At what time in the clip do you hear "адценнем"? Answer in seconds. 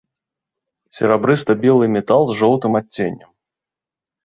2.83-3.31